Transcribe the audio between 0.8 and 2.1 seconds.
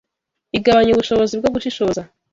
ubushobozi bwo gushishoza